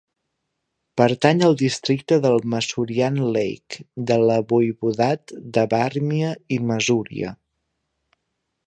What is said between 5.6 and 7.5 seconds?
Vàrmia i Masúria.